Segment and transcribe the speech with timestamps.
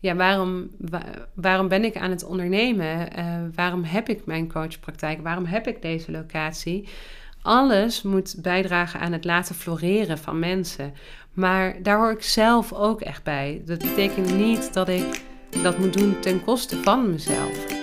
[0.00, 0.70] ja, waarom,
[1.34, 3.18] waarom ben ik aan het ondernemen?
[3.18, 5.22] Uh, waarom heb ik mijn coachpraktijk?
[5.22, 6.88] Waarom heb ik deze locatie?
[7.42, 10.92] Alles moet bijdragen aan het laten floreren van mensen.
[11.32, 13.62] Maar daar hoor ik zelf ook echt bij.
[13.64, 15.22] Dat betekent niet dat ik
[15.62, 17.77] dat moet doen ten koste van mezelf.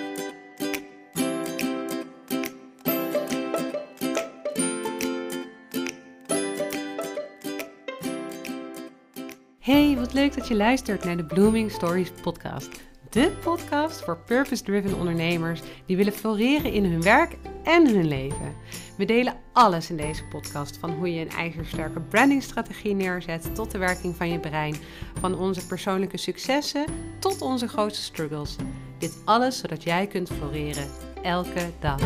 [10.16, 12.70] Leuk dat je luistert naar de Blooming Stories podcast.
[13.10, 18.56] De podcast voor purpose-driven ondernemers die willen floreren in hun werk en hun leven.
[18.98, 23.78] We delen alles in deze podcast, van hoe je een ijzersterke brandingstrategie neerzet tot de
[23.78, 24.76] werking van je brein,
[25.20, 26.86] van onze persoonlijke successen
[27.20, 28.56] tot onze grootste struggles.
[28.98, 30.88] Dit alles zodat jij kunt floreren
[31.24, 32.02] elke dag.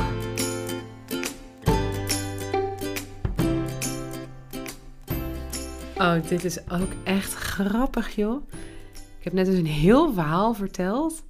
[5.99, 8.47] Oh, dit is ook echt grappig, joh.
[8.91, 11.23] Ik heb net dus een heel verhaal verteld.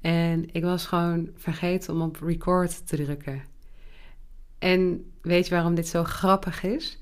[0.00, 3.42] En ik was gewoon vergeten om op record te drukken.
[4.58, 7.00] En weet je waarom dit zo grappig is?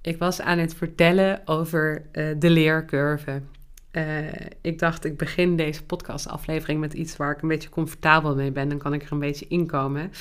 [0.00, 3.42] Ik was aan het vertellen over uh, de leercurve.
[3.92, 4.26] Uh,
[4.60, 8.68] ik dacht, ik begin deze podcastaflevering met iets waar ik een beetje comfortabel mee ben.
[8.68, 10.12] Dan kan ik er een beetje inkomen.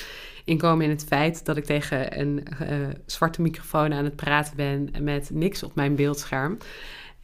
[0.45, 2.67] Inkomen in het feit dat ik tegen een uh,
[3.05, 6.57] zwarte microfoon aan het praten ben met niks op mijn beeldscherm.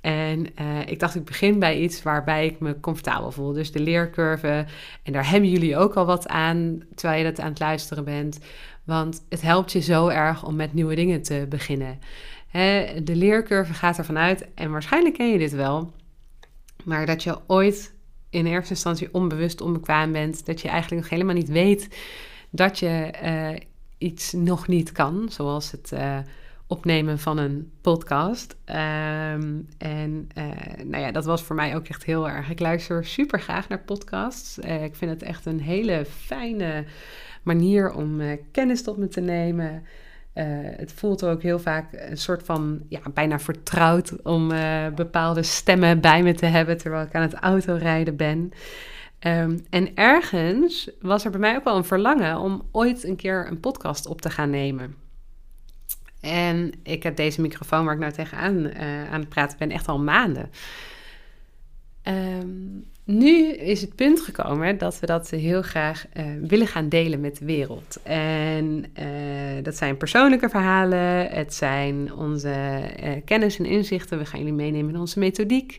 [0.02, 3.54] En uh, ik dacht, ik begin bij iets waarbij ik me comfortabel voel.
[3.54, 4.66] Dus de leercurve.
[5.04, 8.40] En daar hebben jullie ook al wat aan terwijl je dat aan het luisteren bent.
[8.84, 12.00] Want het helpt je zo erg om met nieuwe dingen te beginnen.
[12.48, 15.94] Hè, de leercurve gaat ervan uit, en waarschijnlijk ken je dit wel,
[16.86, 17.94] maar dat je ooit
[18.30, 20.46] in eerste instantie onbewust onbekwaam bent.
[20.46, 21.98] Dat je eigenlijk nog helemaal niet weet
[22.50, 23.60] dat je uh,
[23.98, 25.92] iets nog niet kan, zoals het.
[25.94, 26.18] Uh,
[26.68, 28.56] opnemen van een podcast.
[28.66, 30.46] Um, en uh,
[30.84, 32.50] nou ja, dat was voor mij ook echt heel erg.
[32.50, 34.58] Ik luister super graag naar podcasts.
[34.58, 36.86] Ik vind het echt een hele fijne
[37.44, 39.86] manier om kennis tot me te nemen.
[40.78, 44.52] Het voelt ook heel vaak een soort van, ja, bijna vertrouwd om
[44.96, 48.52] bepaalde stemmen bij me te hebben terwijl ik aan het autorijden ben.
[49.20, 53.48] Um, en ergens was er bij mij ook wel een verlangen om ooit een keer
[53.48, 54.96] een podcast op te gaan nemen.
[56.22, 59.88] En ik heb deze microfoon waar ik nou tegenaan uh, aan het praten ben echt
[59.88, 60.50] al maanden.
[62.04, 67.20] Um, nu is het punt gekomen dat we dat heel graag uh, willen gaan delen
[67.20, 68.00] met de wereld.
[68.04, 72.82] En uh, dat zijn persoonlijke verhalen, het zijn onze
[73.26, 74.18] kennis en inzichten.
[74.18, 75.78] We gaan jullie meenemen in onze methodiek.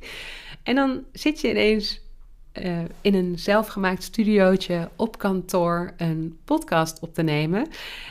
[0.63, 2.06] En dan zit je ineens
[2.65, 7.67] uh, in een zelfgemaakt studiootje op kantoor een podcast op te nemen.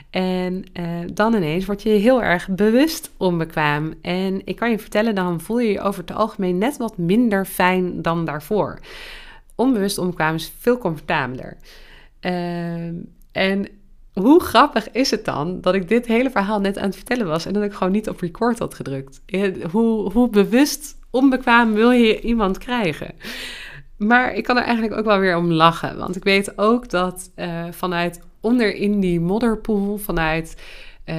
[0.09, 3.93] En uh, dan ineens word je heel erg bewust onbekwaam.
[4.01, 7.45] En ik kan je vertellen, dan voel je je over het algemeen net wat minder
[7.45, 8.79] fijn dan daarvoor.
[9.55, 11.57] Onbewust onbekwaam is veel comfortabeler.
[12.21, 12.85] Uh,
[13.31, 13.67] en
[14.13, 17.45] hoe grappig is het dan dat ik dit hele verhaal net aan het vertellen was
[17.45, 19.21] en dat ik gewoon niet op record had gedrukt?
[19.71, 23.11] Hoe, hoe bewust onbekwaam wil je iemand krijgen?
[23.97, 25.97] Maar ik kan er eigenlijk ook wel weer om lachen.
[25.97, 30.61] Want ik weet ook dat uh, vanuit onder in die modderpoel, vanuit
[31.05, 31.15] uh,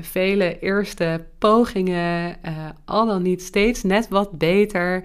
[0.00, 5.02] vele eerste pogingen, uh, al dan niet steeds net wat beter,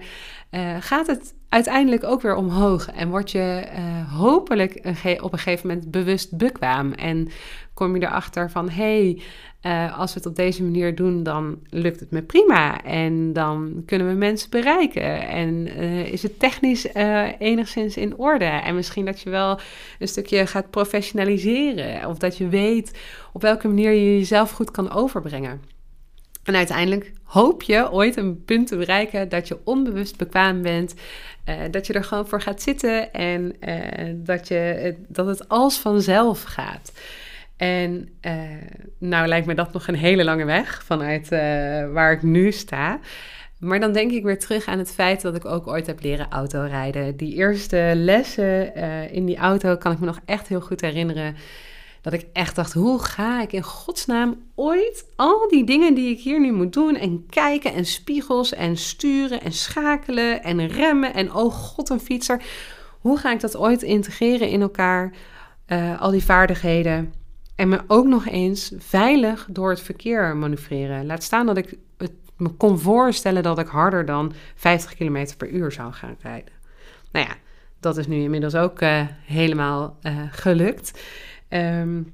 [0.80, 2.90] gaat het uiteindelijk ook weer omhoog.
[2.90, 3.66] En word je
[4.10, 6.92] hopelijk een op een gegeven moment bewust bekwaam.
[6.92, 7.28] En
[7.74, 9.22] kom je erachter van hé, hey,
[9.62, 12.84] uh, als we het op deze manier doen, dan lukt het me prima.
[12.84, 15.28] En dan kunnen we mensen bereiken.
[15.28, 16.94] En uh, is het technisch
[17.38, 18.44] enigszins in orde.
[18.44, 19.60] En misschien dat je wel
[19.98, 22.08] een stukje gaat professionaliseren.
[22.08, 22.98] Of dat je weet
[23.32, 25.60] op welke manier je jezelf goed kan overbrengen.
[26.42, 30.94] En uiteindelijk hoop je ooit een punt te bereiken dat je onbewust bekwaam bent.
[31.70, 33.56] dat je er gewoon voor gaat zitten en
[34.24, 36.92] dat, je, dat het als vanzelf gaat.
[37.56, 38.32] En uh,
[38.98, 41.28] nou lijkt me dat nog een hele lange weg vanuit
[41.92, 43.00] waar ik nu sta.
[43.58, 46.30] Maar dan denk ik weer terug aan het feit dat ik ook ooit heb leren
[46.30, 47.16] autorijden.
[47.16, 48.74] Die eerste lessen
[49.12, 51.36] in die auto kan ik me nog echt heel goed herinneren.
[52.02, 56.20] Dat ik echt dacht, hoe ga ik in godsnaam ooit al die dingen die ik
[56.20, 56.96] hier nu moet doen...
[56.96, 62.42] en kijken en spiegels en sturen en schakelen en remmen en oh god een fietser...
[63.00, 65.12] hoe ga ik dat ooit integreren in elkaar,
[65.98, 67.12] al die vaardigheden...
[67.56, 71.06] En me ook nog eens veilig door het verkeer manoeuvreren.
[71.06, 75.48] Laat staan dat ik het me kon voorstellen dat ik harder dan 50 km per
[75.48, 76.52] uur zou gaan rijden.
[77.12, 77.34] Nou ja,
[77.80, 81.02] dat is nu inmiddels ook uh, helemaal uh, gelukt.
[81.54, 82.12] Um,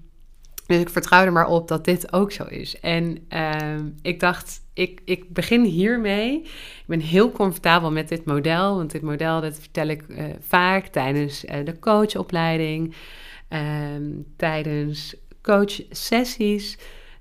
[0.67, 2.81] Dus ik vertrouw er maar op dat dit ook zo is.
[2.81, 6.40] En uh, ik dacht, ik, ik begin hiermee.
[6.43, 8.76] Ik ben heel comfortabel met dit model.
[8.76, 12.94] Want dit model, dat vertel ik uh, vaak tijdens uh, de coachopleiding.
[13.49, 14.02] Ehm,
[14.37, 16.79] tijdens coachsessies.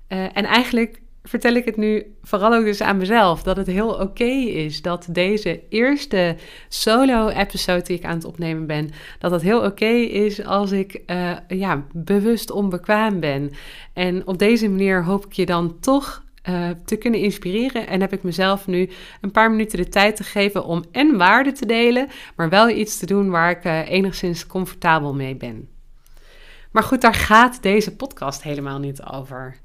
[0.08, 3.42] Uh, en eigenlijk vertel ik het nu vooral ook dus aan mezelf.
[3.42, 6.36] Dat het heel oké is dat deze eerste
[6.68, 8.90] solo-episode die ik aan het opnemen ben...
[9.18, 13.50] dat het heel oké is als ik uh, ja, bewust onbekwaam ben.
[13.92, 17.86] En op deze manier hoop ik je dan toch uh, te kunnen inspireren.
[17.86, 18.88] En heb ik mezelf nu
[19.20, 22.08] een paar minuten de tijd te geven om en waarde te delen...
[22.36, 25.68] maar wel iets te doen waar ik uh, enigszins comfortabel mee ben.
[26.70, 29.56] Maar goed, daar gaat deze podcast helemaal niet over.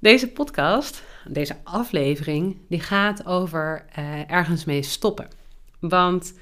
[0.00, 5.28] Deze podcast, deze aflevering, die gaat over uh, ergens mee stoppen.
[5.80, 6.34] Want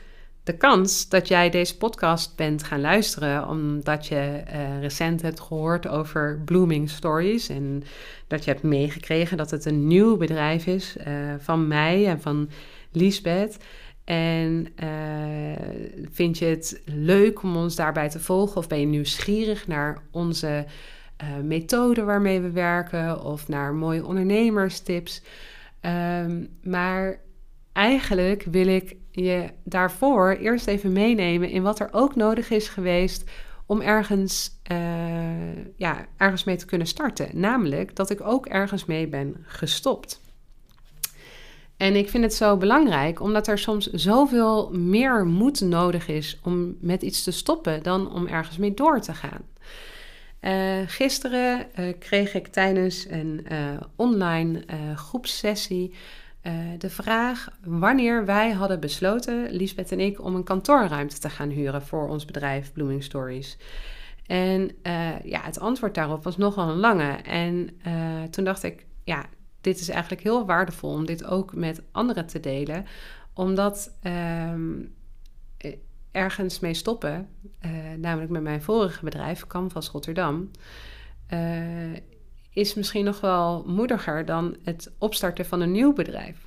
[0.42, 5.88] de kans dat jij deze podcast bent gaan luisteren omdat je uh, recent hebt gehoord
[5.88, 7.82] over Blooming Stories en
[8.26, 12.50] dat je hebt meegekregen dat het een nieuw bedrijf is uh, van mij en van
[12.92, 13.56] Liesbeth.
[14.04, 14.66] En
[16.12, 20.66] vind je het leuk om ons daarbij te volgen of ben je nieuwsgierig naar onze
[21.22, 25.22] uh, methode waarmee we werken of naar mooie ondernemerstips.
[25.80, 27.20] Um, maar
[27.72, 33.30] eigenlijk wil ik je daarvoor eerst even meenemen in wat er ook nodig is geweest
[33.66, 37.28] om ergens, uh, ja, ergens mee te kunnen starten.
[37.32, 40.20] Namelijk dat ik ook ergens mee ben gestopt.
[41.76, 46.76] En ik vind het zo belangrijk omdat er soms zoveel meer moed nodig is om
[46.80, 49.42] met iets te stoppen dan om ergens mee door te gaan.
[50.46, 54.62] Uh, gisteren uh, kreeg ik tijdens een uh, online
[54.94, 55.94] groepssessie
[56.78, 61.82] de vraag wanneer wij hadden besloten, Liesbeth en ik, om een kantoorruimte te gaan huren
[61.82, 63.58] voor ons bedrijf Blooming Stories.
[64.26, 64.70] En
[65.24, 67.10] ja, het antwoord daarop was nogal een lange.
[67.12, 67.80] En
[68.30, 69.26] toen dacht ik, ja,
[69.60, 72.86] dit is eigenlijk heel waardevol om dit ook met anderen te delen,
[73.34, 74.72] omdat ehm,
[76.16, 77.28] ergens mee stoppen,
[77.64, 80.50] uh, namelijk met mijn vorige bedrijf, Canvas Rotterdam,
[81.32, 81.96] uh,
[82.52, 86.46] is misschien nog wel moediger dan het opstarten van een nieuw bedrijf.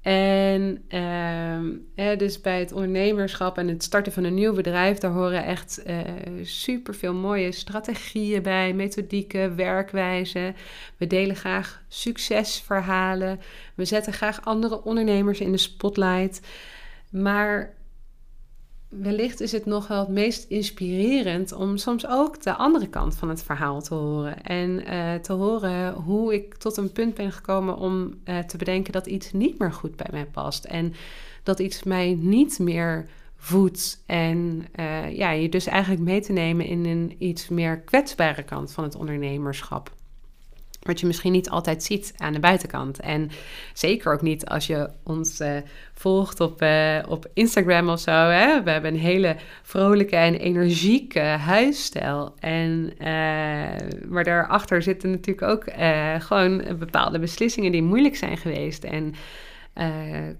[0.00, 5.44] En uh, dus bij het ondernemerschap en het starten van een nieuw bedrijf, daar horen
[5.44, 5.98] echt uh,
[6.42, 10.56] super veel mooie strategieën bij, methodieken, werkwijzen.
[10.96, 13.40] We delen graag succesverhalen.
[13.74, 16.40] We zetten graag andere ondernemers in de spotlight.
[17.10, 17.74] Maar
[18.88, 23.28] wellicht is het nog wel het meest inspirerend om soms ook de andere kant van
[23.28, 24.42] het verhaal te horen.
[24.42, 28.92] En uh, te horen hoe ik tot een punt ben gekomen om uh, te bedenken
[28.92, 30.64] dat iets niet meer goed bij mij past.
[30.64, 30.94] En
[31.42, 34.02] dat iets mij niet meer voedt.
[34.06, 38.72] En uh, ja, je dus eigenlijk mee te nemen in een iets meer kwetsbare kant
[38.72, 39.96] van het ondernemerschap.
[40.80, 43.00] Wat je misschien niet altijd ziet aan de buitenkant.
[43.00, 43.30] En
[43.72, 45.56] zeker ook niet als je ons uh,
[45.94, 48.10] volgt op, uh, op Instagram of zo.
[48.10, 48.62] Hè?
[48.62, 52.34] We hebben een hele vrolijke en energieke huisstijl.
[52.38, 53.06] En, uh,
[54.08, 55.64] maar daarachter zitten natuurlijk ook
[56.22, 58.84] gewoon bepaalde beslissingen die moeilijk zijn geweest.
[58.84, 59.14] En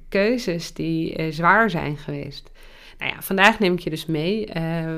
[0.09, 2.51] keuzes die zwaar zijn geweest.
[2.99, 4.45] Nou ja, vandaag neem ik je dus mee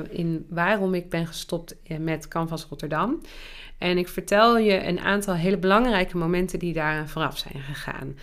[0.09, 3.21] in waarom ik ben gestopt met Canvas Rotterdam.
[3.81, 8.15] En ik vertel je een aantal hele belangrijke momenten die daaraan vooraf zijn gegaan.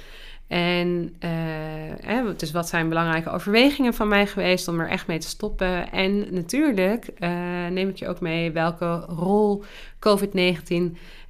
[0.47, 5.29] En uh, dus wat zijn belangrijke overwegingen van mij geweest om er echt mee te
[5.29, 5.93] stoppen?
[5.93, 7.31] En natuurlijk uh,
[7.71, 10.69] neem ik je ook mee welke rol COVID-19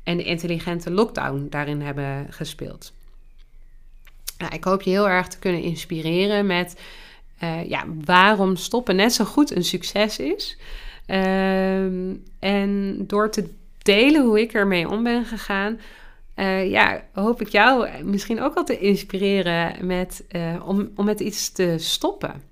[0.02, 2.92] en de intelligente lockdown daarin hebben gespeeld.
[4.38, 6.80] Nou, ik hoop je heel erg te kunnen inspireren met
[7.42, 10.58] uh, ja, waarom stoppen net zo goed een succes is.
[11.06, 13.49] Ehm, en door te
[13.95, 15.80] delen hoe ik ermee om ben gegaan.
[16.37, 21.21] Uh, ja, hoop ik jou misschien ook al te inspireren met, uh, om, om met
[21.21, 22.42] iets te stoppen.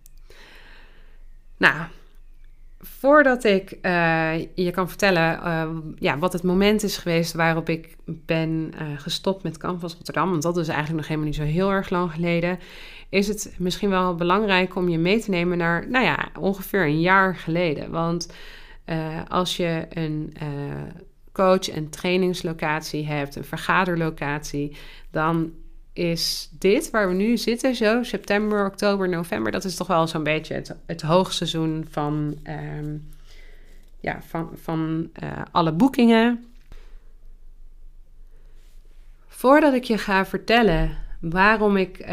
[1.56, 1.74] Nou,
[2.80, 8.72] voordat ik uh, je kan vertellen ja, wat het moment is geweest waarop ik ben
[8.96, 12.12] gestopt met Canvas Rotterdam, want dat is eigenlijk nog helemaal niet zo heel erg lang
[12.12, 12.58] geleden,
[13.08, 17.00] is het misschien wel belangrijk om je mee te nemen naar, nou ja, ongeveer een
[17.00, 17.90] jaar geleden.
[17.90, 18.32] Want
[19.28, 20.32] als je een
[21.36, 24.76] coach- en trainingslocatie hebt, een vergaderlocatie,
[25.10, 25.52] dan
[25.92, 30.22] is dit waar we nu zitten, zo september, oktober, november, dat is toch wel zo'n
[30.22, 32.38] beetje het, het hoogseizoen van,
[32.78, 33.08] um,
[34.00, 36.44] ja, van, van uh, alle boekingen.
[39.26, 42.06] Voordat ik je ga vertellen waarom ik uh,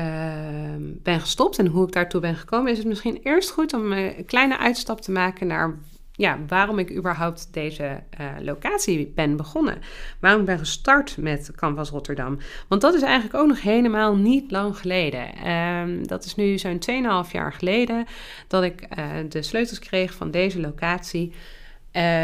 [0.79, 4.25] ben gestopt en hoe ik daartoe ben gekomen, is het misschien eerst goed om een
[4.25, 5.77] kleine uitstap te maken naar
[6.15, 9.77] ja, waarom ik überhaupt deze uh, locatie ben begonnen.
[10.19, 12.37] Waarom ik ben gestart met Canvas Rotterdam.
[12.67, 15.51] Want dat is eigenlijk ook nog helemaal niet lang geleden.
[15.51, 16.81] Um, dat is nu zo'n
[17.25, 18.05] 2,5 jaar geleden
[18.47, 21.33] dat ik uh, de sleutels kreeg van deze locatie.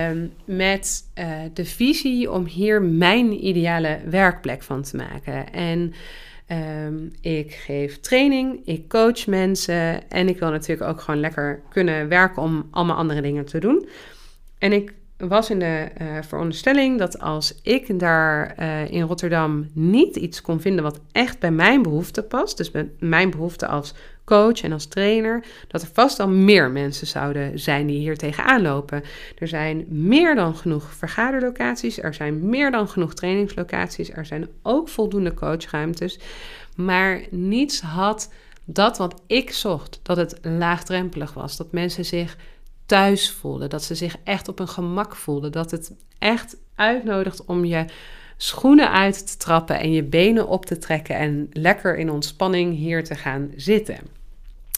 [0.10, 5.54] Um, met uh, de visie om hier mijn ideale werkplek van te maken.
[5.54, 5.94] En
[6.52, 12.08] um, ik geef training, ik coach mensen en ik wil natuurlijk ook gewoon lekker kunnen
[12.08, 13.88] werken om allemaal andere dingen te doen.
[14.58, 20.16] En ik was in de uh, veronderstelling dat als ik daar uh, in Rotterdam niet
[20.16, 23.94] iets kon vinden wat echt bij mijn behoeften past, dus bij mijn behoeften als
[24.30, 28.62] coach en als trainer, dat er vast al meer mensen zouden zijn die hier tegenaan
[28.62, 29.04] lopen.
[29.38, 34.90] Er zijn meer dan genoeg vergaderlocaties, er zijn meer dan genoeg trainingslocaties, er zijn ook
[34.90, 36.20] voldoende coachruimtes,
[36.76, 38.34] maar niets had
[38.66, 42.38] dat wat ik zocht, dat het laagdrempelig was, dat mensen zich
[42.86, 47.66] thuis voelden, dat ze zich echt op hun gemak voelden, dat het echt uitnodigt om
[47.66, 47.86] je
[48.38, 53.04] schoenen uit te trappen en je benen op te trekken en lekker in ontspanning hier
[53.04, 54.19] te gaan zitten.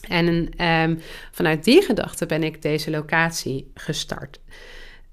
[0.07, 0.99] En um,
[1.31, 4.39] vanuit die gedachte ben ik deze locatie gestart.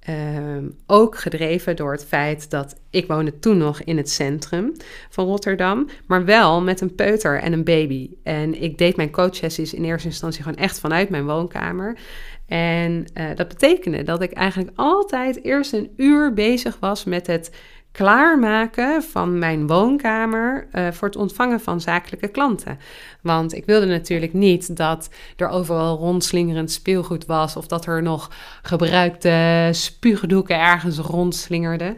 [0.09, 4.73] Um, ook gedreven door het feit dat ik woonde toen nog in het centrum
[5.11, 8.11] van Rotterdam, maar wel met een peuter en een baby.
[8.23, 11.99] En ik deed mijn coachsessies in eerste instantie gewoon echt vanuit mijn woonkamer.
[12.47, 17.51] En uh, dat betekende dat ik eigenlijk altijd eerst een uur bezig was met het
[17.99, 22.79] klaarmaken van mijn woonkamer uh, voor het ontvangen van zakelijke klanten.
[23.23, 28.31] Want ik wilde natuurlijk niet dat er overal rondslingerend speelgoed was of dat er nog
[28.63, 31.97] gebruikte spuugdoeken ergens rondslingerden.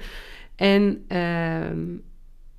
[0.57, 1.99] En uh,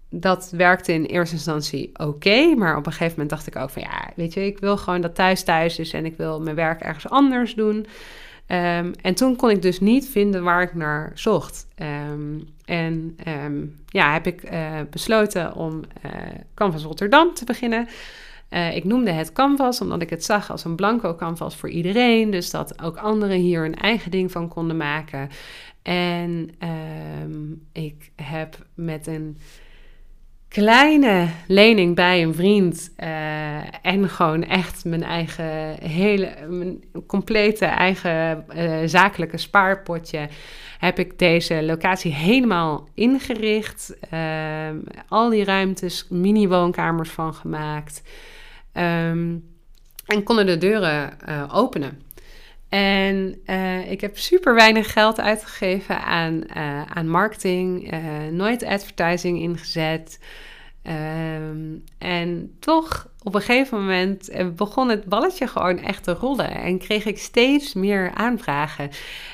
[0.10, 3.81] dat werkte in eerste instantie oké, maar op een gegeven moment dacht ik ook van
[3.81, 6.81] ja, weet je, ik wil gewoon dat thuis thuis is en ik wil mijn werk
[6.81, 7.86] ergens anders doen.
[8.51, 11.67] Um, en toen kon ik dus niet vinden waar ik naar zocht.
[12.12, 16.12] Um, en um, ja, heb ik uh, besloten om uh,
[16.53, 17.88] Canvas Rotterdam te beginnen.
[18.50, 22.31] Uh, ik noemde het Canvas omdat ik het zag als een blanco canvas voor iedereen.
[22.31, 25.29] Dus dat ook anderen hier een eigen ding van konden maken.
[25.81, 26.50] En
[27.72, 29.38] ik heb met een
[30.51, 38.46] kleine lening bij een vriend uh, en gewoon echt mijn eigen hele mijn complete eigen
[38.55, 40.29] uh, zakelijke spaarpotje
[40.77, 43.98] heb ik deze locatie helemaal ingericht.
[44.13, 44.70] Uh,
[45.08, 48.01] al die ruimtes, mini woonkamers van gemaakt.
[48.74, 49.50] Um,
[50.05, 51.13] en konden de deuren
[51.51, 52.01] openen.
[52.71, 57.99] En uh, ik heb super weinig geld uitgegeven aan, uh, aan marketing, uh,
[58.31, 60.19] nooit advertising ingezet.
[60.87, 66.49] Um, en toch op een gegeven moment begon het balletje gewoon echt te rollen.
[66.49, 68.89] En kreeg ik steeds meer aanvragen.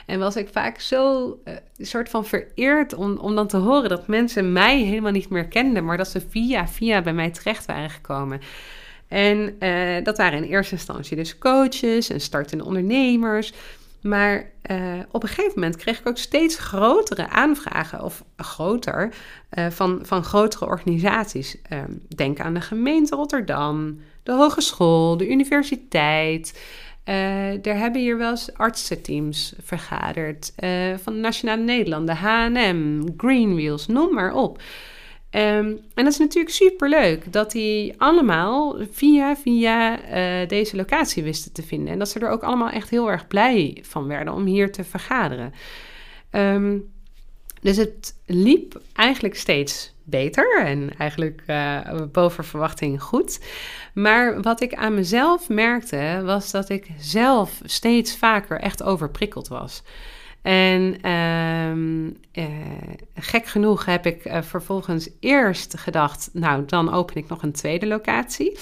[0.05, 4.07] En was ik vaak zo een soort van vereerd om, om dan te horen dat
[4.07, 7.89] mensen mij helemaal niet meer kenden, maar dat ze via via bij mij terecht waren
[7.89, 8.41] gekomen.
[9.07, 13.53] En uh, dat waren in eerste instantie dus coaches en startende ondernemers.
[14.01, 14.77] Maar uh,
[15.11, 19.13] op een gegeven moment kreeg ik ook steeds grotere aanvragen, of groter,
[19.57, 21.57] uh, van, van grotere organisaties.
[21.73, 26.59] Um, denk aan de gemeente Rotterdam, de hogeschool, de universiteit.
[27.61, 30.53] Er hebben hier wel eens artsenteams vergaderd.
[31.01, 34.61] van de Nationale Nederland, de H&M, Greenwheels, noem maar op.
[35.37, 39.99] Um, en dat is natuurlijk super leuk dat die allemaal via, via
[40.41, 41.93] uh, deze locatie wisten te vinden.
[41.93, 44.83] En dat ze er ook allemaal echt heel erg blij van werden om hier te
[44.83, 45.53] vergaderen.
[46.31, 46.91] Um,
[47.61, 51.79] dus het liep eigenlijk steeds beter en eigenlijk uh,
[52.11, 53.45] boven verwachting goed.
[53.93, 59.83] Maar wat ik aan mezelf merkte, was dat ik zelf steeds vaker echt overprikkeld was.
[60.47, 62.45] En um, uh,
[63.15, 67.87] gek genoeg heb ik uh, vervolgens eerst gedacht, nou dan open ik nog een tweede
[67.87, 68.57] locatie.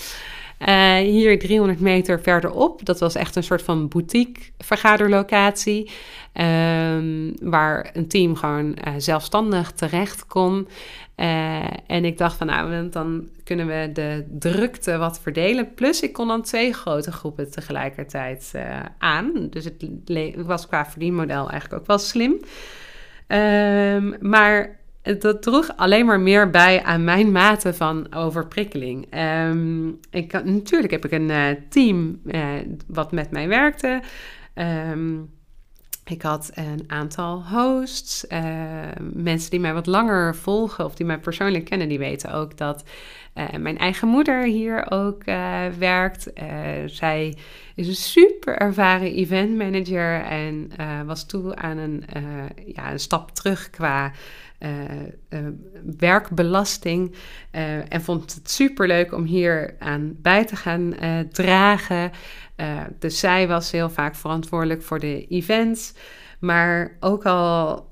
[0.60, 5.92] Uh, hier 300 meter verderop, dat was echt een soort van boutique vergaderlocatie.
[6.34, 10.68] Um, waar een team gewoon zelfstandig terecht kon.
[11.16, 15.74] Uh, en ik dacht van nou, dan kunnen we de drukte wat verdelen.
[15.74, 19.48] Plus ik kon dan twee grote groepen tegelijkertijd uh, aan.
[19.50, 19.76] Dus het
[20.36, 22.40] was qua verdienmodel eigenlijk ook wel slim.
[23.28, 24.80] Um, maar
[25.20, 29.08] dat droeg alleen maar meer bij aan mijn mate van overprikkeling.
[29.50, 32.22] Um, ik, natuurlijk heb ik een uh, team
[32.88, 34.02] wat met mij werkte.
[34.92, 35.34] Um,
[36.06, 38.26] ik had een aantal hosts.
[38.30, 38.42] Uh,
[39.14, 42.84] mensen die mij wat langer volgen of die mij persoonlijk kennen, die weten ook dat
[43.58, 45.24] mijn eigen moeder hier ook
[45.78, 46.32] werkt.
[46.86, 47.38] zij
[47.76, 50.72] is een super ervaren event manager en
[51.06, 52.04] was toe aan een,
[52.66, 54.12] ja, een stap terug qua
[55.98, 57.16] werkbelasting.
[57.90, 60.94] en vond het super leuk om hier aan bij te gaan
[61.32, 62.12] dragen.
[63.00, 65.94] dus zij was heel vaak verantwoordelijk voor de events.
[66.40, 67.88] Maar ook al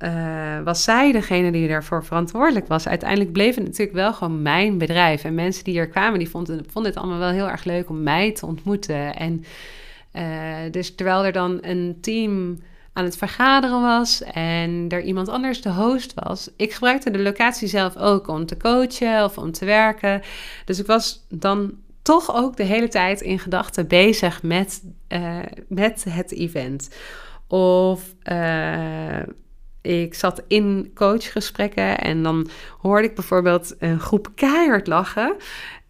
[0.63, 5.23] was zij degene die daarvoor verantwoordelijk was, uiteindelijk bleef het natuurlijk wel gewoon mijn bedrijf.
[5.23, 8.03] En mensen die hier kwamen, die vonden, vonden het allemaal wel heel erg leuk om
[8.03, 9.15] mij te ontmoeten.
[9.15, 9.43] En
[10.71, 12.59] dus terwijl er dan een team
[12.93, 16.49] aan het vergaderen was en er iemand anders de host was.
[16.55, 20.21] Ik gebruikte de locatie zelf ook om te coachen of om te werken.
[20.65, 26.05] Dus ik was dan toch ook de hele tijd in gedachten bezig met, uh, met
[26.09, 26.89] het event.
[27.47, 29.19] Of uh,
[29.81, 32.49] ik zat in coachgesprekken en dan
[32.81, 35.35] hoorde ik bijvoorbeeld een groep keihard lachen.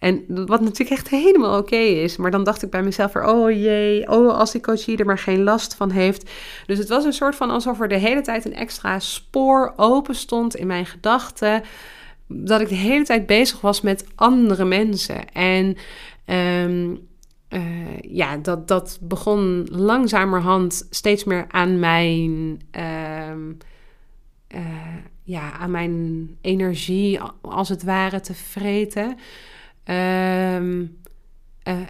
[0.04, 2.18] En wat natuurlijk echt helemaal oké is.
[2.18, 5.18] Maar dan dacht ik bij mezelf er, oh jee, oh als die coachie er maar
[5.18, 6.32] geen last van heeft.
[6.66, 10.16] Dus het was een soort van alsof er de hele tijd een extra spoor open
[10.16, 11.64] stond in mijn gedachten.
[12.28, 15.32] Dat ik de hele tijd bezig was met andere mensen.
[15.32, 15.78] En
[16.66, 17.08] um,
[17.50, 23.36] uh, ja, dat, dat begon langzamerhand steeds meer aan mijn, uh,
[24.56, 24.62] uh,
[25.24, 29.18] ja, aan mijn energie, als het ware, te vreten.
[29.86, 31.02] Um,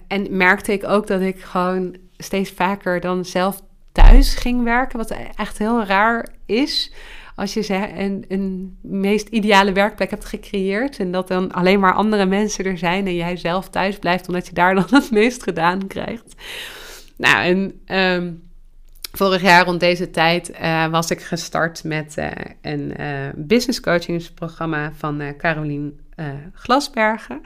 [0.07, 5.15] en merkte ik ook dat ik gewoon steeds vaker dan zelf thuis ging werken, wat
[5.35, 6.93] echt heel raar is
[7.35, 12.25] als je een, een meest ideale werkplek hebt gecreëerd en dat dan alleen maar andere
[12.25, 15.88] mensen er zijn en jij zelf thuis blijft omdat je daar dan het meest gedaan
[15.88, 16.35] krijgt.
[17.17, 18.43] Nou, en um,
[19.12, 22.29] vorig jaar rond deze tijd uh, was ik gestart met uh,
[22.62, 22.93] een
[23.35, 25.21] business coachingsprogramma van
[26.15, 27.41] Carolien Glasbergen.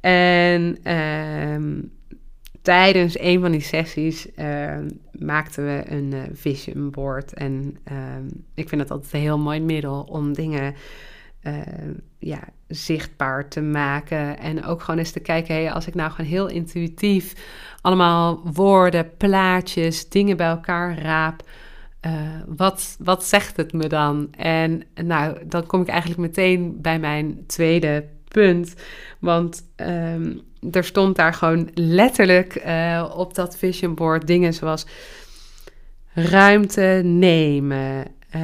[0.00, 1.92] En um,
[2.62, 4.76] tijdens een van die sessies uh,
[5.12, 7.34] maakten we een uh, vision board.
[7.34, 7.96] En uh,
[8.54, 10.74] ik vind het altijd een heel mooi middel om dingen
[11.42, 14.38] ehm, ja, zichtbaar te maken.
[14.38, 17.34] En ook gewoon eens te kijken, hey, als ik nou gewoon heel intuïtief
[17.80, 21.42] allemaal woorden, plaatjes, dingen bij elkaar raap.
[22.00, 22.12] Eh,
[22.46, 24.28] wat, wat zegt het me dan?
[24.36, 28.74] En nou, dan kom ik eigenlijk meteen bij mijn tweede punt.
[29.18, 34.86] Want um, er stond daar gewoon letterlijk uh, op dat vision board dingen zoals
[36.12, 38.04] ruimte nemen.
[38.36, 38.42] Uh,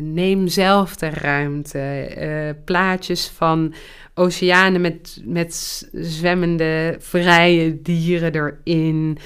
[0.00, 2.56] neem zelf de ruimte.
[2.64, 3.74] Plaatjes van
[4.14, 5.54] oceanen met, met
[5.92, 9.18] zwemmende vrije dieren erin.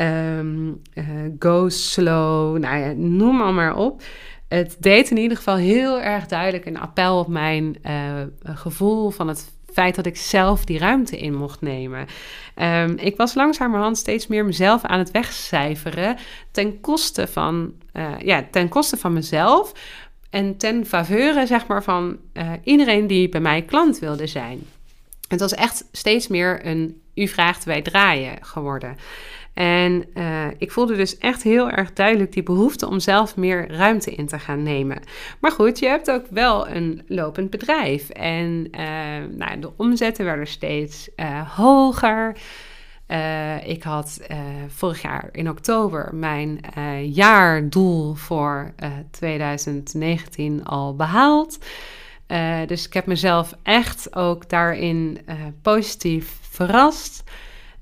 [0.00, 0.82] Um,
[1.38, 2.58] go slow.
[2.58, 4.02] Nou ja, noem maar, maar op.
[4.48, 7.76] Het deed in ieder geval heel erg duidelijk een appel op mijn
[8.44, 12.06] gevoel van het feit dat ik zelf die ruimte in mocht nemen.
[12.56, 16.16] Um, ik was langzamerhand steeds meer mezelf aan het wegcijferen
[16.50, 19.72] ten koste van, uh, ja, ten koste van mezelf
[20.30, 22.18] en ten faveur zeg maar van
[22.62, 24.66] iedereen die bij mij klant wilde zijn.
[25.28, 28.96] Het was echt steeds meer een u vraagt wij draaien geworden.
[29.60, 34.10] En uh, ik voelde dus echt heel erg duidelijk die behoefte om zelf meer ruimte
[34.10, 35.02] in te gaan nemen.
[35.40, 38.08] Maar goed, je hebt ook wel een lopend bedrijf.
[38.08, 38.80] En uh,
[39.36, 42.36] nou, de omzetten werden steeds uh, hoger.
[43.64, 44.20] ik had
[44.68, 46.60] vorig jaar in oktober mijn
[47.02, 48.74] jaardoel voor
[49.10, 51.58] 2019 al behaald.
[52.66, 55.18] dus ik heb mezelf echt ook daarin
[55.62, 57.22] positief verrast.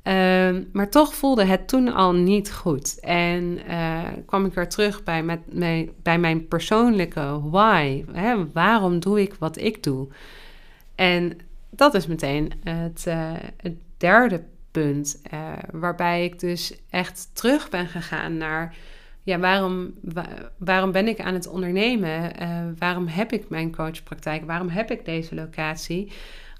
[0.03, 3.01] Ehm, maar toch voelde het toen al niet goed.
[3.01, 5.41] En uh, kwam ik weer terug bij, met,
[6.03, 8.05] bij mijn persoonlijke why.
[8.13, 8.53] Hè?
[8.53, 10.09] Waarom doe ik wat ik doe?
[10.95, 11.39] En
[11.71, 15.21] dat is meteen het, uh, het derde punt.
[15.35, 18.77] Uh, waarbij ik dus echt terug ben gegaan naar.
[19.23, 19.95] Ja, waarom,
[20.57, 22.33] waarom ben ik aan het ondernemen?
[22.79, 24.45] waarom heb ik mijn coachpraktijk?
[24.45, 26.13] Waarom heb ik deze locatie?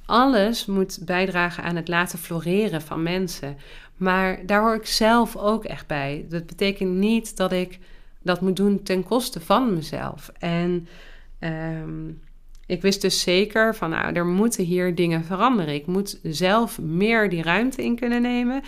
[0.09, 3.57] Alles moet bijdragen aan het laten floreren van mensen.
[3.97, 6.27] Maar daar hoor ik zelf ook echt bij.
[6.29, 7.79] Dat betekent niet dat ik
[8.23, 10.31] dat moet doen ten koste van mezelf.
[10.39, 10.89] En
[11.39, 12.09] ehm,
[12.67, 15.75] ik wist dus zeker van, nou, er moeten hier dingen veranderen.
[15.75, 18.63] Ik moet zelf meer die ruimte in kunnen nemen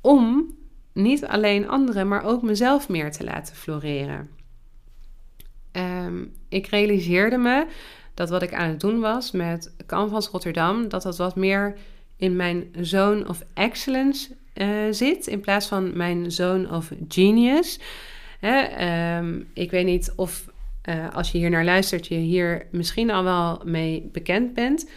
[0.00, 0.54] om
[0.92, 4.28] niet alleen anderen, maar ook mezelf meer te laten floreren.
[5.72, 7.66] Um, ik realiseerde me
[8.14, 11.76] dat wat ik aan het doen was met Canvas Rotterdam, dat dat wat meer
[12.16, 17.80] in mijn zone of excellence uh, zit, in plaats van mijn zone of genius.
[18.40, 20.44] Hè, ehm, ik weet niet of
[20.88, 24.90] uh, als je hier naar luistert, je hier misschien al wel mee bekend bent.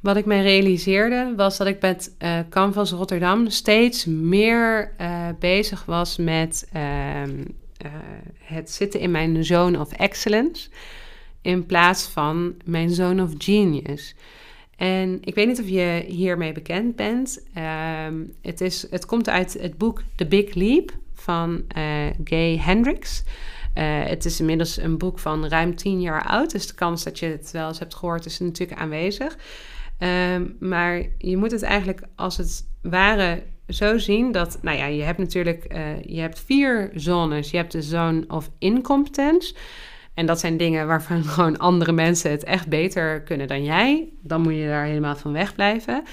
[0.00, 4.92] wat ik mij realiseerde was dat ik met uh, Canvas Rotterdam steeds meer
[5.38, 7.22] bezig was met uh,
[8.38, 10.68] het zitten in mijn zone of excellence
[11.42, 14.14] in plaats van mijn zone of genius.
[14.76, 17.42] En ik weet niet of je hiermee bekend bent.
[17.54, 21.64] Ehm, het, is, het komt uit het boek The Big Leap van
[22.24, 23.22] Gay Hendricks.
[24.04, 27.26] het is inmiddels een boek van ruim tien jaar oud, dus de kans dat je
[27.26, 29.36] het wel eens hebt gehoord is natuurlijk aanwezig.
[29.98, 35.02] Ehm, maar je moet het eigenlijk als het ware zo zien dat, nou ja, je
[35.02, 37.50] hebt natuurlijk, uh, je hebt vier zones.
[37.50, 39.54] Je hebt de zone of incompetence.
[40.14, 44.08] En dat zijn dingen waarvan gewoon andere mensen het echt beter kunnen dan jij.
[44.22, 46.04] Dan moet je daar helemaal van wegblijven.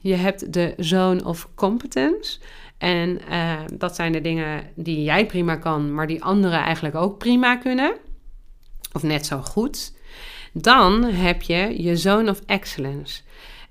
[0.00, 2.38] Je hebt de zone of competence.
[2.78, 7.18] En uh, dat zijn de dingen die jij prima kan, maar die anderen eigenlijk ook
[7.18, 7.96] prima kunnen.
[8.92, 9.96] Of net zo goed.
[10.52, 13.22] Dan heb je je zone of excellence.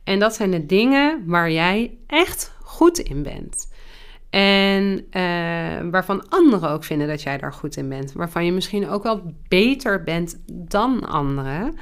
[0.04, 3.68] En dat zijn de dingen waar jij echt goed in bent.
[4.30, 8.13] En uh, waarvan anderen ook vinden dat jij daar goed in bent.
[8.13, 11.76] Waarvan je misschien ook wel beter bent dan anderen.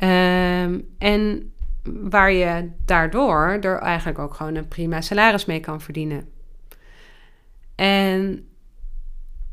[0.00, 0.62] Uh,
[0.98, 1.52] en
[1.84, 6.28] waar je daardoor er eigenlijk ook gewoon een prima salaris mee kan verdienen.
[7.74, 8.48] En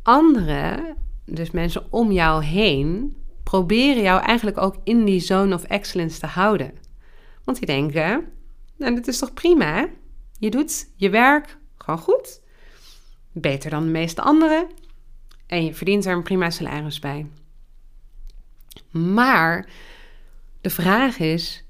[0.04, 6.20] anderen, dus mensen om jou heen, proberen jou eigenlijk ook in die zone of excellence
[6.20, 6.72] te houden.
[7.44, 8.26] Want die denken,
[8.78, 9.88] nou, dit is toch prima?
[10.40, 12.42] Je doet je werk gewoon goed.
[13.32, 14.68] Beter dan de meeste anderen.
[15.46, 17.26] En je verdient er een prima salaris bij.
[18.92, 19.70] Maar
[20.62, 21.64] de vraag is: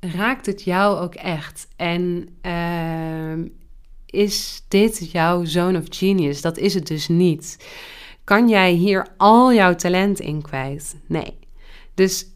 [0.00, 1.68] raakt het jou ook echt?
[1.76, 3.50] En uh,
[4.06, 6.40] is dit jouw zone of genius?
[6.40, 7.68] Dat is het dus niet.
[8.24, 10.96] Kan jij hier al jouw talent in kwijt?
[11.06, 11.38] Nee.
[11.94, 12.26] Dus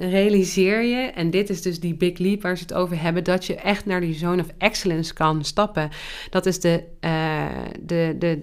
[0.00, 3.44] realiseer je, en dit is dus die big leap waar ze het over hebben, dat
[3.46, 5.90] je echt naar die zone of excellence kan stappen.
[6.30, 7.46] Dat is de, uh,
[7.80, 8.42] de, de,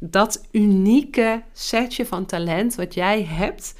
[0.00, 3.74] dat unieke setje van talent wat jij hebt,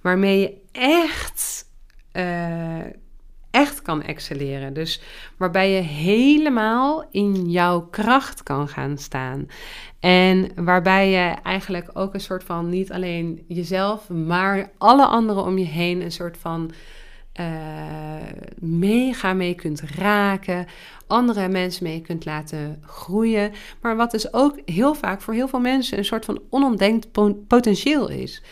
[0.00, 1.64] waarmee je echt,
[2.12, 2.78] uh,
[3.56, 4.72] echt kan excelleren.
[4.72, 5.00] Dus
[5.36, 9.48] waarbij je helemaal in jouw kracht kan gaan staan.
[10.00, 15.58] En waarbij je eigenlijk ook een soort van niet alleen jezelf, maar alle anderen om
[15.58, 16.70] je heen een soort van
[17.40, 17.46] uh,
[18.58, 20.66] mega mee kunt raken,
[21.06, 23.52] andere mensen mee kunt laten groeien.
[23.80, 27.08] Maar wat dus ook heel vaak voor heel veel mensen een soort van onontdekt
[27.46, 28.42] potentieel is.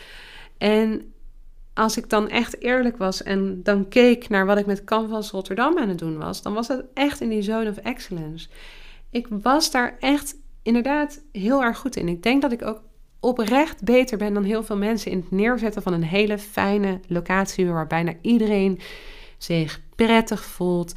[0.57, 1.14] En
[1.75, 5.77] als ik dan echt eerlijk was en dan keek naar wat ik met Canvas Rotterdam
[5.77, 8.47] aan het doen was, dan was het echt in die zone of excellence.
[9.09, 12.07] Ik was daar echt inderdaad heel erg goed in.
[12.07, 12.81] Ik denk dat ik ook
[13.19, 17.71] oprecht beter ben dan heel veel mensen in het neerzetten van een hele fijne locatie
[17.71, 18.79] waar bijna iedereen
[19.37, 20.93] zich prettig voelt.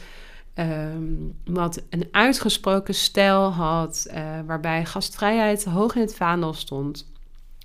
[0.55, 7.12] Um, wat een uitgesproken stijl had, uh, waarbij gastvrijheid hoog in het vaandel stond.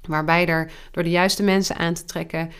[0.07, 2.51] Waarbij er door de juiste mensen aan te trekken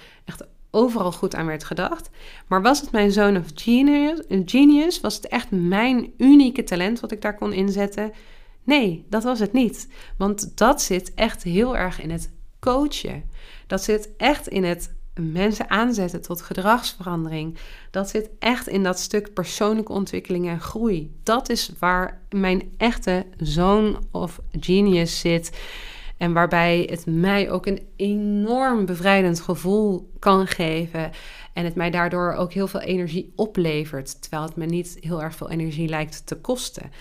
[0.74, 2.10] overal goed aan werd gedacht.
[2.48, 5.02] Maar was het mijn zoon of genius, genius?
[5.02, 8.12] Was het echt mijn unieke talent wat ik daar kon inzetten?
[8.64, 9.88] Nee, dat was het niet.
[10.18, 13.24] Want dat zit echt heel erg in het coachen.
[13.68, 17.58] Dat zit echt in het mensen aanzetten tot gedragsverandering.
[17.92, 21.16] Dat zit echt in dat stuk persoonlijke ontwikkeling en groei.
[21.24, 25.52] Dat is waar mijn echte zoon of genius zit.
[26.24, 31.12] En waarbij het mij ook een enorm bevrijdend gevoel kan geven.
[31.54, 34.22] En het mij daardoor ook heel veel energie oplevert.
[34.22, 36.92] Terwijl het me niet heel erg veel energie lijkt te kosten.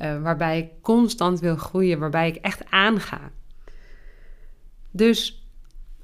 [0.00, 3.30] Uh, waarbij ik constant wil groeien, waarbij ik echt aanga.
[4.90, 5.46] Dus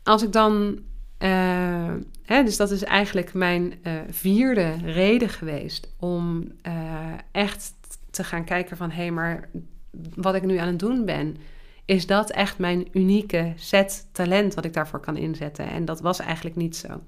[0.02, 0.78] als ik dan.
[1.18, 6.52] Uh, hè, dus dat is eigenlijk mijn uh, vierde reden geweest om
[7.32, 7.74] echt
[8.10, 9.48] te gaan kijken van hé, hey, maar
[10.14, 11.36] wat ik nu aan het doen ben,
[11.86, 15.68] is dat echt mijn unieke set talent wat ik daarvoor kan inzetten?
[15.68, 17.00] En dat was eigenlijk niet zo.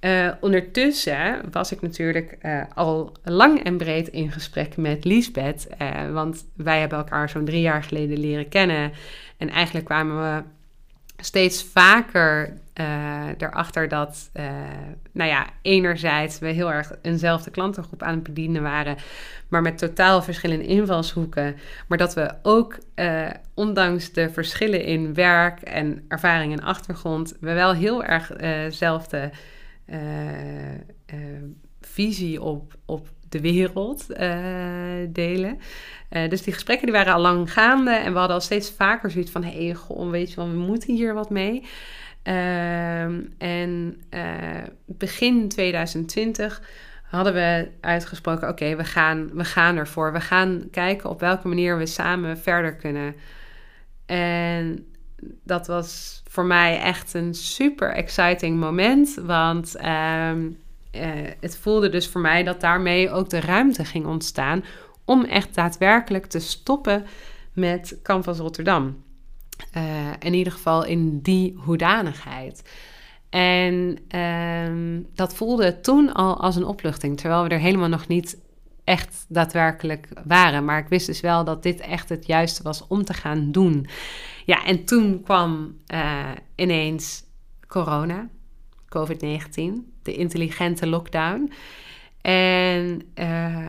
[0.00, 5.68] Uh, ondertussen was ik natuurlijk uh, al lang en breed in gesprek met Liesbeth.
[5.82, 8.92] Uh, want wij hebben elkaar zo'n drie jaar geleden leren kennen.
[9.36, 10.42] En eigenlijk kwamen we
[11.22, 12.60] steeds vaker
[13.38, 14.30] erachter dat,
[15.12, 18.96] nou ja, enerzijds we heel erg eenzelfde klantengroep aan het bedienen waren.
[19.48, 21.56] Maar met totaal verschillende invalshoeken.
[21.88, 22.78] Maar dat we ook,
[23.54, 29.30] ondanks de verschillen in werk en ervaring en achtergrond, we wel heel erg dezelfde
[29.86, 29.98] uh,
[30.74, 31.18] uh,
[31.92, 34.18] visie op, op de wereld uh,
[35.08, 35.58] delen.
[36.28, 39.30] dus die gesprekken die waren al lang gaande en we hadden al steeds vaker zoiets
[39.30, 41.64] van: hé, hey, weet je we moeten hier wat mee.
[42.22, 44.00] Ehm, en
[44.86, 46.62] begin 2020
[47.12, 50.12] hadden we uitgesproken: oké, we, gaan, we gaan ervoor.
[50.12, 53.14] We gaan kijken op welke manier we samen verder kunnen.
[54.06, 54.86] En
[55.44, 59.14] dat was voor mij echt een super exciting moment.
[59.22, 60.50] Want ehm,
[60.92, 64.64] eh, het voelde dus voor mij dat daarmee ook de ruimte ging ontstaan
[65.04, 67.04] om echt daadwerkelijk te stoppen
[67.52, 69.02] met Canvas Rotterdam.
[69.76, 72.62] Uh, in ieder geval in die hoedanigheid.
[73.30, 78.38] En ehm, dat voelde toen al als een opluchting, terwijl we er helemaal nog niet
[78.84, 80.64] echt daadwerkelijk waren.
[80.64, 83.86] Maar ik wist dus wel dat dit echt het juiste was om te gaan doen.
[84.44, 87.24] Ja, en toen kwam uh, ineens
[87.66, 88.28] corona,
[88.88, 91.52] COVID-19, de intelligente lockdown.
[92.20, 93.66] En uh,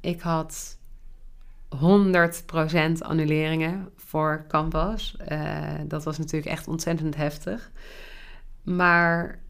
[0.00, 0.78] ik had
[1.76, 1.78] 100%
[2.98, 5.16] annuleringen voor Canvas.
[5.32, 7.70] Uh, dat was natuurlijk echt ontzettend heftig.
[8.62, 9.40] Maar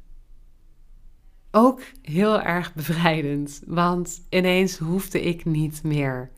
[1.51, 3.63] ook heel erg bevrijdend.
[3.67, 6.31] Want ineens hoefde ik niet meer.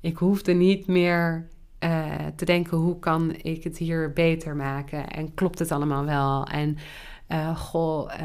[0.00, 1.48] Ik hoefde niet meer
[1.80, 5.08] uh, te denken: hoe kan ik het hier beter maken?
[5.08, 6.44] En klopt het allemaal wel?
[6.44, 6.76] En
[7.28, 8.18] uh, goh, uh,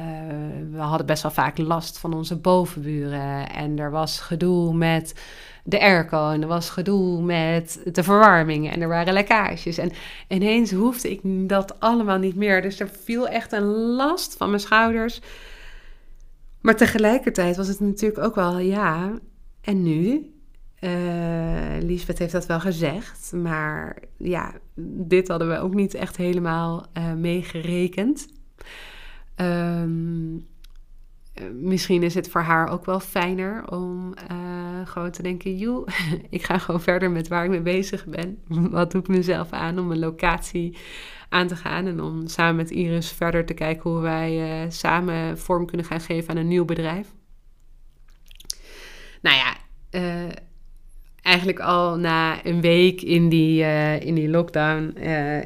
[0.71, 3.49] we hadden best wel vaak last van onze bovenburen.
[3.49, 5.21] En er was gedoe met
[5.63, 6.29] de airco.
[6.29, 8.71] En er was gedoe met de verwarming.
[8.71, 9.77] En er waren lekkages.
[9.77, 9.91] En
[10.27, 12.61] ineens hoefde ik dat allemaal niet meer.
[12.61, 15.21] Dus er viel echt een last van mijn schouders.
[16.61, 19.19] Maar tegelijkertijd was het natuurlijk ook wel, ja,
[19.61, 20.31] en nu?
[20.79, 20.91] Uh,
[21.79, 24.53] Lisbeth heeft dat wel gezegd, maar ja,
[24.97, 26.85] dit hadden we ook niet echt helemaal
[27.17, 28.27] meegerekend.
[29.41, 30.49] Um,
[31.53, 35.87] misschien is het voor haar ook wel fijner om uh, gewoon te denken: joh,
[36.29, 38.37] ik ga gewoon verder met waar ik mee bezig ben.
[38.71, 40.77] Wat doe ik mezelf aan om een locatie
[41.29, 45.37] aan te gaan en om samen met Iris verder te kijken hoe wij uh, samen
[45.37, 47.07] vorm kunnen gaan geven aan een nieuw bedrijf.
[49.21, 49.55] Nou ja,
[51.21, 53.63] eigenlijk al na een week in die,
[53.99, 54.93] in die lockdown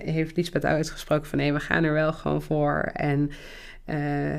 [0.03, 2.89] heeft Lisbeth uitgesproken van nee, we gaan er wel gewoon voor.
[2.93, 3.31] En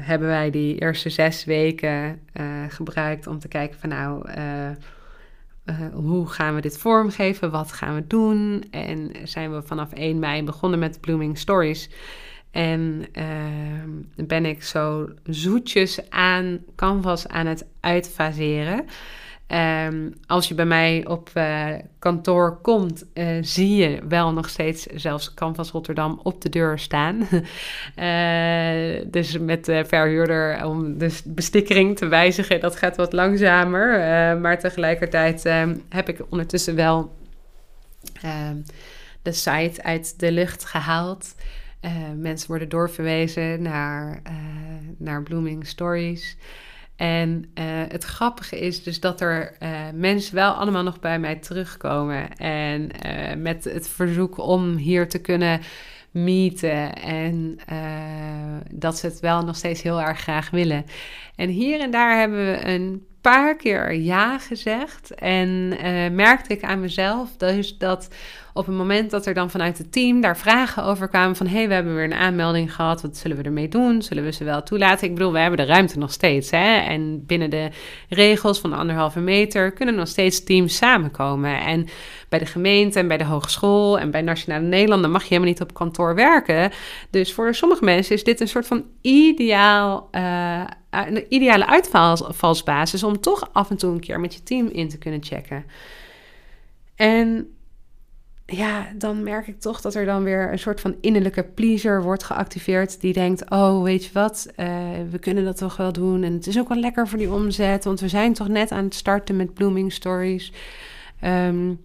[0.00, 2.20] hebben wij die eerste zes weken
[2.68, 4.28] gebruikt om te kijken van nou
[5.70, 7.50] uh, hoe gaan we dit vormgeven?
[7.50, 8.64] Wat gaan we doen?
[8.70, 11.90] En zijn we vanaf 1 mei begonnen met Blooming Stories.
[12.50, 18.84] En uh, ben ik zo zoetjes aan Canvas aan het uitfaseren.
[19.48, 21.66] Um, als je bij mij op uh,
[21.98, 27.28] kantoor komt, uh, zie je wel nog steeds zelfs Canvas Rotterdam op de deur staan.
[27.96, 33.98] uh, dus met de verhuurder om de bestikkering te wijzigen, dat gaat wat langzamer.
[34.38, 37.14] maar tegelijkertijd ehm, heb ik ondertussen wel
[38.22, 38.56] ehm,
[39.22, 41.34] de site uit de lucht gehaald.
[42.16, 44.22] mensen worden doorverwezen naar,
[44.98, 46.36] naar Blooming Stories.
[46.96, 51.36] En uh, het grappige is dus dat er uh, mensen wel allemaal nog bij mij
[51.36, 52.36] terugkomen.
[52.36, 55.60] En uh, met het verzoek om hier te kunnen
[56.10, 56.94] meeten.
[56.94, 57.58] En
[58.70, 60.84] dat ze het wel nog steeds heel erg graag willen.
[61.34, 65.14] En hier en daar hebben we een paar keer ja gezegd.
[65.14, 65.68] En
[66.14, 68.08] merkte ik aan mezelf dus dat
[68.56, 71.46] op het moment dat er dan vanuit het team daar vragen over kwamen van...
[71.46, 74.02] hé, hey, we hebben weer een aanmelding gehad, wat zullen we ermee doen?
[74.02, 75.06] Zullen we ze wel toelaten?
[75.06, 76.76] Ik bedoel, we hebben de ruimte nog steeds, hè?
[76.76, 77.68] En binnen de
[78.08, 81.60] regels van de anderhalve meter kunnen nog steeds teams samenkomen.
[81.60, 81.86] En
[82.28, 85.60] bij de gemeente en bij de hogeschool en bij Nationale Nederlanden mag je helemaal niet
[85.60, 86.70] op kantoor werken.
[87.10, 90.08] Dus voor sommige mensen is dit een soort van ideaal...
[90.12, 94.88] Uh, een ideale uitvalsbasis om toch af en toe een keer met je team in
[94.88, 95.64] te kunnen checken.
[96.94, 97.55] En
[98.46, 102.22] ja, dan merk ik toch dat er dan weer een soort van innerlijke pleaser wordt
[102.22, 103.00] geactiveerd.
[103.00, 104.66] Die denkt: Oh, weet je wat, uh,
[105.10, 106.22] we kunnen dat toch wel doen.
[106.22, 108.84] En het is ook wel lekker voor die omzet, want we zijn toch net aan
[108.84, 110.52] het starten met Blooming Stories.
[111.24, 111.80] Um,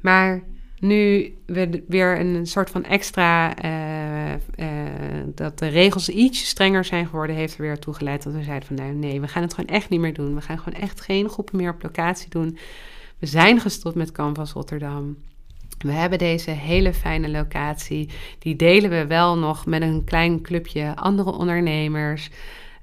[0.00, 0.42] maar
[0.78, 3.64] nu we weer een soort van extra.
[3.64, 4.68] Uh, uh,
[5.34, 8.66] dat de regels iets strenger zijn geworden, heeft er weer toe geleid dat we zeiden:
[8.66, 10.34] van nou, nee, we gaan het gewoon echt niet meer doen.
[10.34, 12.58] We gaan gewoon echt geen groepen meer op locatie doen.
[13.18, 15.16] We zijn gestopt met Canvas Rotterdam.
[15.84, 18.08] We hebben deze hele fijne locatie.
[18.38, 22.30] Die delen we wel nog met een klein clubje andere ondernemers.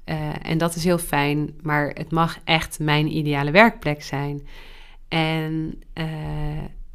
[0.05, 4.47] Uh, en dat is heel fijn, maar het mag echt mijn ideale werkplek zijn.
[5.07, 6.05] En uh,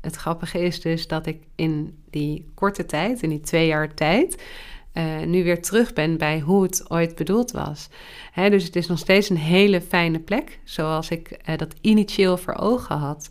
[0.00, 4.42] het grappige is dus dat ik in die korte tijd, in die twee jaar tijd,
[4.94, 7.88] uh, nu weer terug ben bij hoe het ooit bedoeld was.
[8.32, 12.54] Hè, dus het is nog steeds een hele fijne plek, zoals ik dat initieel voor
[12.54, 13.28] ogen had.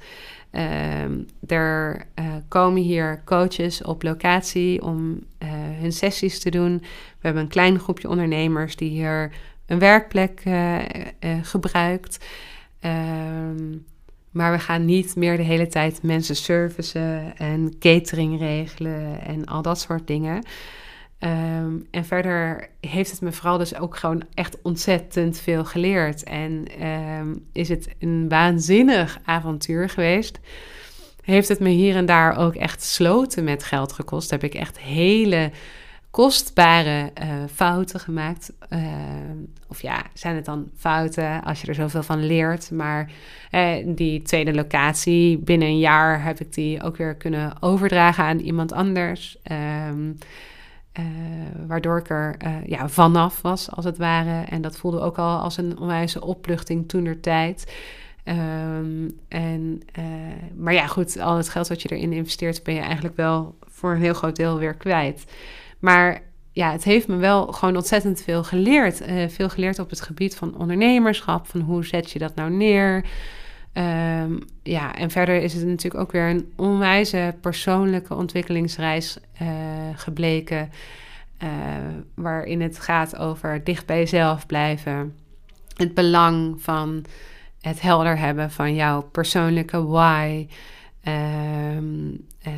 [0.52, 1.04] Uh,
[1.48, 6.78] er uh, komen hier coaches op locatie om uh, hun sessies te doen.
[6.80, 6.88] We
[7.22, 9.32] hebben een klein groepje ondernemers die hier
[9.66, 10.44] een werkplek
[11.42, 12.26] gebruikt.
[12.80, 13.78] Ehm,
[14.32, 19.62] maar we gaan niet meer de hele tijd mensen servicen en catering regelen en al
[19.62, 20.44] dat soort dingen.
[21.22, 26.24] Ehm, en verder heeft het me vooral dus ook gewoon echt ontzettend veel geleerd.
[26.24, 30.40] En ehm, is het een waanzinnig avontuur geweest.
[31.22, 34.30] Heeft het me hier en daar ook echt sloten met geld gekost.
[34.30, 35.52] Heb ik echt hele
[36.12, 38.54] kostbare uh, fouten gemaakt.
[38.70, 38.80] Uh,
[39.68, 42.72] of ja, zijn het dan fouten als je er zoveel van leert.
[42.72, 43.12] Maar
[43.52, 48.40] uh, die tweede locatie, binnen een jaar heb ik die ook weer kunnen overdragen aan
[48.40, 49.38] iemand anders.
[49.90, 50.18] Um,
[51.68, 54.46] waardoor ik er ja, vanaf was, als het ware.
[54.46, 57.76] En dat voelde ook al als een onwijze opluchting toen er tijd.
[58.26, 59.82] Um, en,
[60.56, 63.92] maar ja, goed, al het geld wat je erin investeert, ben je eigenlijk wel voor
[63.92, 65.26] een heel groot deel weer kwijt.
[65.80, 69.02] Maar ja, het heeft me wel gewoon ontzettend veel geleerd.
[69.28, 71.48] Veel geleerd op het gebied van ondernemerschap.
[71.48, 73.06] Van hoe zet je dat nou neer?
[73.74, 79.50] Um, ja, en verder is het natuurlijk ook weer een onwijze persoonlijke ontwikkelingsreis uh,
[79.96, 80.70] gebleken.
[81.44, 81.50] Uh,
[82.16, 85.16] waarin het gaat over dicht bij jezelf blijven.
[85.76, 87.06] Het belang van
[87.62, 90.48] het helder hebben van jouw persoonlijke why.
[91.08, 92.54] Um, uh,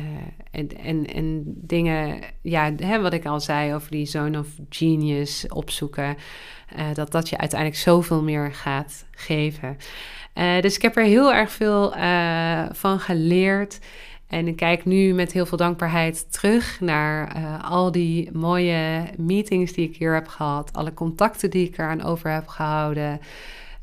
[0.50, 5.48] en, en, en dingen, ja, hè, wat ik al zei over die zone of genius
[5.48, 6.16] opzoeken,
[6.76, 9.76] uh, dat dat je uiteindelijk zoveel meer gaat geven.
[10.34, 11.90] Uh, dus ik heb er heel erg veel
[12.72, 13.78] van geleerd.
[14.28, 19.88] En ik kijk nu met heel veel dankbaarheid terug naar al die mooie meetings die
[19.88, 23.20] ik hier heb gehad, alle contacten die ik eraan over heb gehouden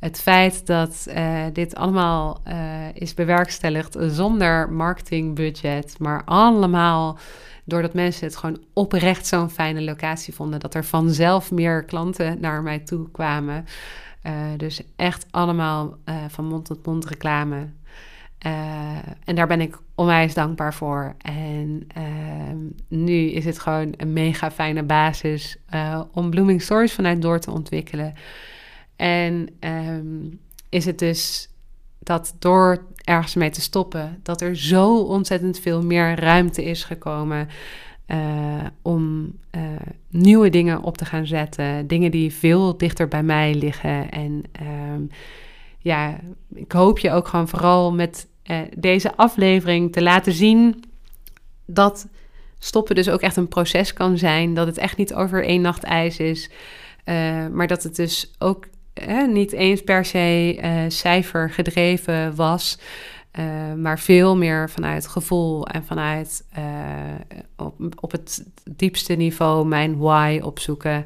[0.02, 2.56] het feit dat uh, dit allemaal uh,
[2.94, 7.18] is bewerkstelligd zonder marketingbudget, maar allemaal
[7.64, 12.62] doordat mensen het gewoon oprecht zo'n fijne locatie vonden, dat er vanzelf meer klanten naar
[12.62, 13.66] mij toe kwamen.
[14.24, 17.68] Uh, dus echt allemaal van mond tot mond reclame.
[19.24, 21.16] en daar ben ik onwijs dankbaar voor.
[21.18, 25.58] En ehm, nu is het gewoon een mega fijne basis
[26.12, 28.14] om Blooming Stories vanuit door te ontwikkelen.
[29.02, 31.50] En um, is het dus
[32.00, 37.48] dat door ergens mee te stoppen, dat er zo ontzettend veel meer ruimte is gekomen
[38.08, 38.18] uh,
[38.82, 39.62] om uh,
[40.10, 41.88] nieuwe dingen op te gaan zetten.
[41.88, 44.12] Dingen die veel dichter bij mij liggen.
[44.12, 44.44] En
[44.94, 45.10] um,
[45.80, 46.20] ja,
[46.54, 50.84] ik hoop je ook gewoon vooral met uh, deze aflevering te laten zien
[51.66, 52.08] dat
[52.60, 54.54] stoppen dus ook echt een proces kan zijn.
[54.54, 56.50] Dat het echt niet over één nacht ijs is.
[57.52, 58.66] maar dat het dus ook
[59.28, 62.80] niet eens per se uh, cijfer gedreven was.
[63.40, 66.64] Uh, maar veel meer vanuit gevoel en vanuit uh,
[67.56, 71.06] op, op het diepste niveau mijn why opzoeken.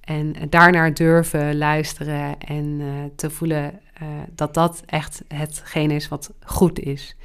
[0.00, 2.82] En daarnaar durven luisteren en
[3.16, 3.80] te voelen
[4.30, 7.16] dat dat echt hetgeen is wat goed is.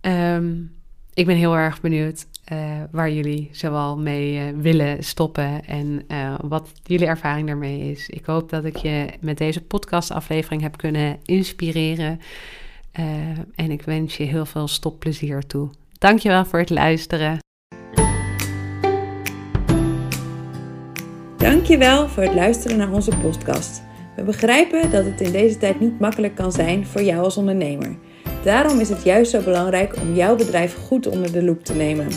[0.00, 0.80] Um,
[1.14, 2.58] ik ben heel erg benieuwd uh,
[2.90, 8.08] waar jullie zoal mee uh, willen stoppen en uh, wat jullie ervaring daarmee is.
[8.08, 12.20] Ik hoop dat ik je met deze podcastaflevering heb kunnen inspireren.
[13.54, 15.70] en ik wens je heel veel stopplezier toe.
[15.98, 17.38] Dankjewel voor het luisteren.
[21.36, 23.82] Dankjewel voor het luisteren naar onze podcast.
[24.16, 27.96] We begrijpen dat het in deze tijd niet makkelijk kan zijn voor jou als ondernemer.
[28.44, 32.08] Daarom is het juist zo belangrijk om jouw bedrijf goed onder de loep te nemen.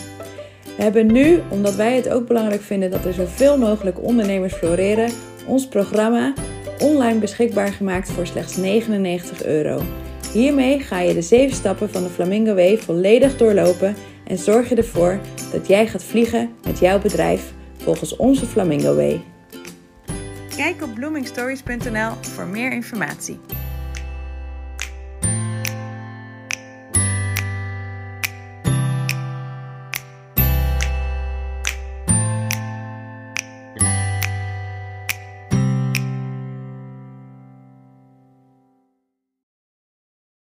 [0.78, 5.12] We hebben nu, omdat wij het ook belangrijk vinden dat er zoveel mogelijk ondernemers floreren,
[5.46, 6.34] ons programma
[6.80, 9.82] online beschikbaar gemaakt voor slechts 99 euro.
[10.32, 13.96] Hiermee ga je de 7 stappen van de Flamingo Way volledig doorlopen
[14.28, 15.20] en zorg je ervoor
[15.52, 19.22] dat jij gaat vliegen met jouw bedrijf volgens onze Flamingo Way.
[20.56, 23.40] Kijk op bloomingstories.nl voor meer informatie.